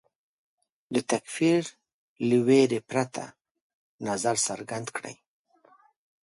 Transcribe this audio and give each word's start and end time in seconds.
د 0.93 0.95
تکفیر 1.11 1.63
له 2.27 2.37
وېرې 2.47 2.79
پرته 2.89 3.23
نظر 4.07 4.35
څرګند 4.47 4.87
کړي 4.95 5.15